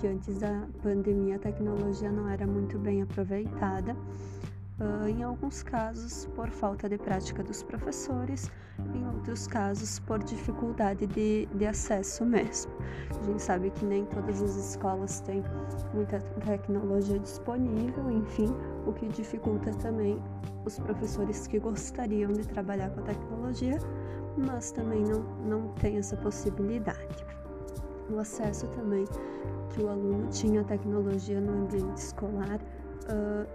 que 0.00 0.06
antes 0.06 0.38
da 0.38 0.66
pandemia 0.82 1.36
a 1.36 1.38
tecnologia 1.38 2.10
não 2.10 2.28
era 2.28 2.46
muito 2.46 2.78
bem 2.78 3.02
aproveitada. 3.02 3.96
Em 5.08 5.24
alguns 5.24 5.62
casos 5.64 6.26
por 6.36 6.48
falta 6.50 6.88
de 6.88 6.96
prática 6.96 7.42
dos 7.42 7.64
professores, 7.64 8.48
em 8.94 9.04
outros 9.06 9.48
casos 9.48 9.98
por 9.98 10.22
dificuldade 10.22 11.04
de, 11.08 11.46
de 11.52 11.66
acesso 11.66 12.24
mesmo. 12.24 12.70
A 13.20 13.24
gente 13.24 13.42
sabe 13.42 13.70
que 13.70 13.84
nem 13.84 14.04
todas 14.06 14.40
as 14.40 14.54
escolas 14.54 15.20
têm 15.20 15.42
muita 15.92 16.20
tecnologia 16.46 17.18
disponível, 17.18 18.08
enfim, 18.08 18.54
o 18.86 18.92
que 18.92 19.08
dificulta 19.08 19.72
também 19.72 20.22
os 20.64 20.78
professores 20.78 21.46
que 21.48 21.58
gostariam 21.58 22.32
de 22.32 22.46
trabalhar 22.46 22.90
com 22.90 23.00
a 23.00 23.04
tecnologia, 23.04 23.78
mas 24.36 24.70
também 24.70 25.02
não, 25.02 25.22
não 25.44 25.68
tem 25.74 25.96
essa 25.96 26.16
possibilidade. 26.16 27.26
O 28.10 28.18
acesso 28.18 28.66
também 28.68 29.04
que 29.70 29.82
o 29.82 29.88
aluno 29.88 30.28
tinha 30.30 30.62
à 30.62 30.64
tecnologia 30.64 31.40
no 31.40 31.64
ambiente 31.64 31.98
escolar. 31.98 32.58
Uh, 33.04 33.46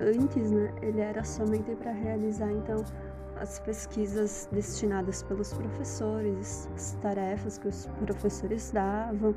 antes, 0.00 0.50
né, 0.50 0.72
ele 0.82 1.00
era 1.00 1.24
somente 1.24 1.74
para 1.76 1.92
realizar 1.92 2.50
então 2.50 2.84
as 3.40 3.58
pesquisas 3.58 4.48
destinadas 4.52 5.22
pelos 5.24 5.52
professores, 5.52 6.68
as 6.74 6.92
tarefas 7.00 7.58
que 7.58 7.68
os 7.68 7.86
professores 8.04 8.70
davam, 8.70 9.34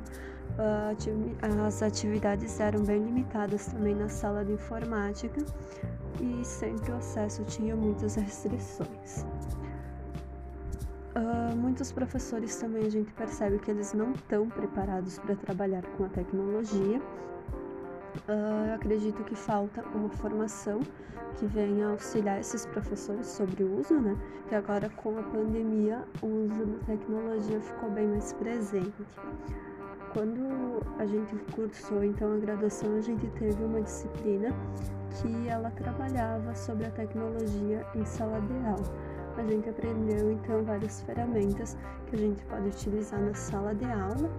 as 1.66 1.82
atividades 1.82 2.60
eram 2.60 2.84
bem 2.84 3.02
limitadas 3.02 3.66
também 3.66 3.94
na 3.94 4.08
sala 4.08 4.44
de 4.44 4.52
informática 4.52 5.44
e 6.20 6.44
sempre 6.44 6.92
o 6.92 6.96
acesso 6.96 7.42
tinha 7.44 7.74
muitas 7.74 8.14
restrições. 8.14 9.26
Uh, 11.16 11.56
muitos 11.56 11.90
professores 11.90 12.56
também 12.56 12.84
a 12.84 12.90
gente 12.90 13.10
percebe 13.14 13.58
que 13.58 13.70
eles 13.70 13.94
não 13.94 14.12
estão 14.12 14.48
preparados 14.50 15.18
para 15.18 15.34
trabalhar 15.34 15.82
com 15.96 16.04
a 16.04 16.08
tecnologia 16.08 17.00
Uh, 18.28 18.66
eu 18.68 18.74
acredito 18.74 19.22
que 19.24 19.34
falta 19.34 19.82
uma 19.94 20.08
formação 20.08 20.80
que 21.36 21.46
venha 21.46 21.88
auxiliar 21.88 22.40
esses 22.40 22.64
professores 22.66 23.26
sobre 23.26 23.62
o 23.62 23.78
uso, 23.78 24.00
né? 24.00 24.16
Que 24.48 24.54
agora 24.54 24.88
com 24.96 25.18
a 25.18 25.22
pandemia 25.22 26.02
o 26.22 26.26
uso 26.26 26.64
da 26.64 26.86
tecnologia 26.86 27.60
ficou 27.60 27.90
bem 27.90 28.08
mais 28.08 28.32
presente. 28.32 29.04
Quando 30.12 30.82
a 30.98 31.04
gente 31.04 31.36
cursou 31.52 32.02
então 32.02 32.34
a 32.34 32.38
graduação, 32.38 32.96
a 32.96 33.00
gente 33.02 33.26
teve 33.38 33.62
uma 33.62 33.82
disciplina 33.82 34.48
que 35.20 35.48
ela 35.48 35.70
trabalhava 35.72 36.54
sobre 36.54 36.86
a 36.86 36.90
tecnologia 36.90 37.86
em 37.94 38.04
sala 38.04 38.40
de 38.40 38.54
aula. 38.66 39.25
A 39.36 39.42
gente 39.42 39.68
aprendeu 39.68 40.32
então 40.32 40.64
várias 40.64 41.02
ferramentas 41.02 41.76
que 42.06 42.16
a 42.16 42.18
gente 42.18 42.44
pode 42.46 42.68
utilizar 42.68 43.20
na 43.20 43.34
sala 43.34 43.74
de 43.74 43.84
aula 43.84 44.30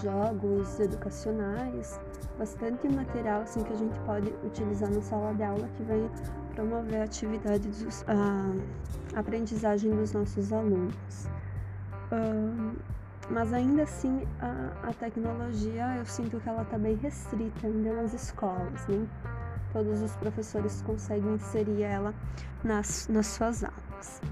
jogos 0.00 0.78
educacionais, 0.80 2.00
bastante 2.38 2.88
material 2.88 3.42
assim 3.42 3.62
que 3.62 3.72
a 3.72 3.76
gente 3.76 3.98
pode 4.00 4.32
utilizar 4.44 4.90
na 4.90 5.02
sala 5.02 5.34
de 5.34 5.42
aula 5.42 5.68
que 5.76 5.82
venha 5.82 6.10
promover 6.54 7.00
a 7.00 7.04
atividade 7.04 7.68
dos, 7.68 8.04
a 8.08 9.18
aprendizagem 9.18 9.90
dos 9.90 10.12
nossos 10.12 10.52
alunos. 10.52 11.28
Mas 13.30 13.52
ainda 13.52 13.82
assim 13.82 14.26
a, 14.40 14.88
a, 14.88 14.92
tecnologia 14.92 15.96
eu 15.96 16.04
sinto 16.04 16.38
que 16.40 16.48
ela 16.48 16.62
está 16.62 16.78
bem 16.78 16.94
restrita 16.96 17.66
ainda 17.66 17.94
nas 17.94 18.12
escolas, 18.12 18.86
né? 18.86 19.06
Todos 19.74 20.00
os 20.00 20.14
professores 20.16 20.80
conseguem 20.82 21.34
inserir 21.34 21.82
ela 21.82 22.14
nas, 22.62 23.08
nas 23.08 23.26
suas 23.26 23.64
aulas. 23.64 24.22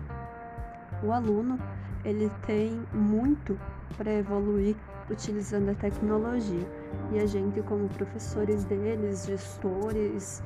O 1.03 1.11
aluno 1.11 1.59
ele 2.05 2.31
tem 2.47 2.81
muito 2.93 3.59
para 3.97 4.13
evoluir 4.13 4.77
utilizando 5.11 5.71
a 5.71 5.75
tecnologia. 5.75 6.65
E 7.11 7.19
a 7.19 7.27
gente, 7.27 7.61
como 7.63 7.89
professores 7.89 8.65
deles, 8.65 9.27
gestores, 9.27 10.41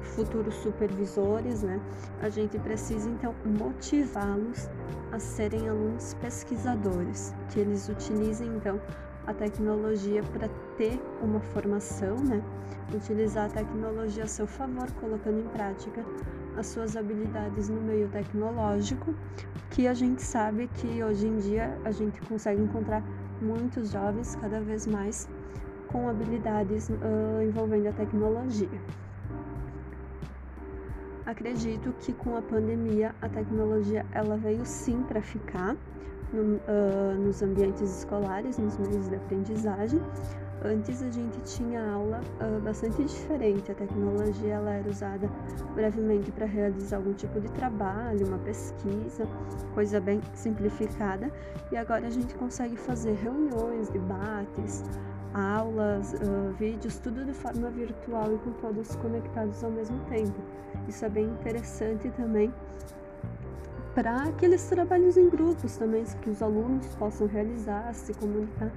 futuros 0.00 0.54
supervisores, 0.54 1.62
né, 1.62 1.78
a 2.22 2.30
gente 2.30 2.58
precisa 2.60 3.10
então 3.10 3.34
motivá-los 3.44 4.70
a 5.12 5.18
serem 5.18 5.68
alunos 5.68 6.14
pesquisadores, 6.14 7.34
que 7.50 7.60
eles 7.60 7.90
utilizem 7.90 8.48
então 8.56 8.80
a 9.26 9.34
tecnologia 9.34 10.22
para 10.22 10.48
ter 10.80 10.98
uma 11.20 11.40
formação, 11.40 12.16
né? 12.16 12.42
Utilizar 12.94 13.44
a 13.44 13.48
tecnologia 13.50 14.24
a 14.24 14.26
seu 14.26 14.46
favor, 14.46 14.90
colocando 14.92 15.40
em 15.40 15.48
prática 15.48 16.02
as 16.56 16.68
suas 16.68 16.96
habilidades 16.96 17.68
no 17.68 17.82
meio 17.82 18.08
tecnológico, 18.08 19.14
que 19.68 19.86
a 19.86 19.92
gente 19.92 20.22
sabe 20.22 20.68
que 20.68 21.04
hoje 21.04 21.26
em 21.26 21.36
dia 21.36 21.78
a 21.84 21.90
gente 21.90 22.18
consegue 22.22 22.62
encontrar 22.62 23.04
muitos 23.42 23.90
jovens 23.90 24.34
cada 24.36 24.58
vez 24.58 24.86
mais 24.86 25.28
com 25.88 26.08
habilidades 26.08 26.88
uh, 26.88 27.42
envolvendo 27.42 27.88
a 27.88 27.92
tecnologia. 27.92 28.80
Acredito 31.26 31.92
que 32.00 32.14
com 32.14 32.38
a 32.38 32.42
pandemia 32.42 33.14
a 33.20 33.28
tecnologia 33.28 34.06
ela 34.12 34.38
veio 34.38 34.64
sim 34.64 35.02
para 35.02 35.20
ficar 35.20 35.76
no, 36.32 36.56
uh, 36.56 37.14
nos 37.18 37.42
ambientes 37.42 37.98
escolares, 37.98 38.56
nos 38.56 38.78
meios 38.78 39.10
de 39.10 39.16
aprendizagem. 39.16 40.00
Antes 40.62 41.02
a 41.02 41.10
gente 41.10 41.40
tinha 41.40 41.82
aula 41.90 42.20
uh, 42.40 42.60
bastante 42.60 43.02
diferente. 43.02 43.72
A 43.72 43.74
tecnologia 43.74 44.54
ela 44.54 44.70
era 44.70 44.88
usada 44.88 45.26
brevemente 45.74 46.30
para 46.32 46.44
realizar 46.44 46.98
algum 46.98 47.14
tipo 47.14 47.40
de 47.40 47.50
trabalho, 47.52 48.26
uma 48.26 48.38
pesquisa, 48.38 49.26
coisa 49.72 49.98
bem 50.00 50.20
simplificada. 50.34 51.32
E 51.72 51.76
agora 51.76 52.06
a 52.06 52.10
gente 52.10 52.34
consegue 52.34 52.76
fazer 52.76 53.14
reuniões, 53.14 53.88
debates, 53.88 54.84
aulas, 55.32 56.12
uh, 56.12 56.52
vídeos, 56.58 56.98
tudo 56.98 57.24
de 57.24 57.32
forma 57.32 57.70
virtual 57.70 58.34
e 58.34 58.38
com 58.38 58.52
todos 58.52 58.94
conectados 58.96 59.64
ao 59.64 59.70
mesmo 59.70 59.98
tempo. 60.10 60.42
Isso 60.86 61.06
é 61.06 61.08
bem 61.08 61.24
interessante 61.24 62.10
também 62.10 62.52
para 63.94 64.22
aqueles 64.24 64.64
trabalhos 64.68 65.16
em 65.16 65.28
grupos 65.28 65.76
também, 65.76 66.04
que 66.22 66.30
os 66.30 66.42
alunos 66.42 66.86
possam 66.94 67.26
realizar, 67.26 67.92
se 67.92 68.14
comunicar 68.14 68.70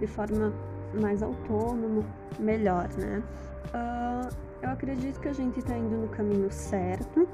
de 0.00 0.06
forma 0.06 0.52
mais 0.94 1.22
autônoma, 1.22 2.04
melhor, 2.38 2.88
né? 2.98 3.22
Uh, 3.74 4.34
eu 4.62 4.70
acredito 4.70 5.20
que 5.20 5.28
a 5.28 5.32
gente 5.32 5.58
está 5.58 5.76
indo 5.76 5.96
no 5.96 6.08
caminho 6.08 6.50
certo 6.50 7.20
uh, 7.20 7.28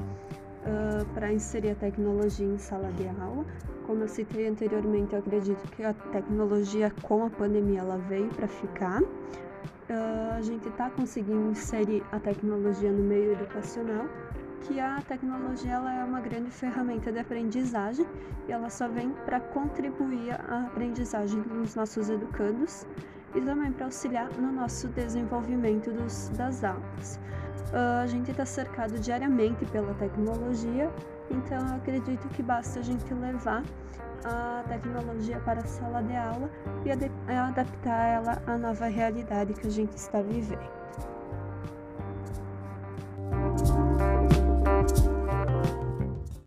ah, 0.66 1.04
para 1.14 1.32
inserir 1.32 1.70
a 1.70 1.74
tecnologia 1.74 2.46
em 2.46 2.58
sala 2.58 2.90
de 2.92 3.08
aula. 3.20 3.44
Como 3.86 4.02
eu 4.02 4.08
citei 4.08 4.48
anteriormente, 4.48 5.12
eu 5.12 5.20
acredito 5.20 5.62
que 5.72 5.82
a 5.82 5.92
tecnologia 5.92 6.92
com 7.02 7.24
a 7.24 7.30
pandemia 7.30 7.80
ela 7.80 7.98
veio 7.98 8.28
para 8.28 8.48
ficar. 8.48 9.02
Uh, 9.02 10.36
a 10.36 10.40
gente 10.40 10.68
está 10.68 10.90
conseguindo 10.90 11.50
inserir 11.50 12.02
a 12.12 12.18
tecnologia 12.18 12.90
no 12.90 13.02
meio 13.02 13.32
educacional 13.32 14.06
que 14.62 14.78
a 14.78 15.00
tecnologia 15.02 15.72
ela 15.72 15.92
é 15.92 16.04
uma 16.04 16.20
grande 16.20 16.50
ferramenta 16.50 17.10
de 17.10 17.18
aprendizagem 17.18 18.06
e 18.48 18.52
ela 18.52 18.70
só 18.70 18.88
vem 18.88 19.10
para 19.24 19.40
contribuir 19.40 20.32
à 20.48 20.66
aprendizagem 20.66 21.40
dos 21.42 21.74
nossos 21.74 22.08
educandos 22.08 22.86
e 23.34 23.40
também 23.40 23.72
para 23.72 23.86
auxiliar 23.86 24.30
no 24.38 24.52
nosso 24.52 24.88
desenvolvimento 24.88 25.90
dos, 25.90 26.28
das 26.30 26.62
aulas. 26.64 27.18
Uh, 27.72 28.02
a 28.02 28.06
gente 28.06 28.30
está 28.30 28.44
cercado 28.44 28.98
diariamente 28.98 29.64
pela 29.66 29.94
tecnologia, 29.94 30.90
então 31.30 31.58
eu 31.58 31.76
acredito 31.76 32.28
que 32.28 32.42
basta 32.42 32.80
a 32.80 32.82
gente 32.82 33.12
levar 33.14 33.62
a 34.24 34.62
tecnologia 34.68 35.40
para 35.40 35.60
a 35.60 35.66
sala 35.66 36.02
de 36.02 36.14
aula 36.14 36.50
e 36.84 36.90
adaptar 37.32 38.06
ela 38.06 38.42
à 38.46 38.58
nova 38.58 38.86
realidade 38.86 39.54
que 39.54 39.66
a 39.66 39.70
gente 39.70 39.96
está 39.96 40.20
vivendo. 40.20 40.81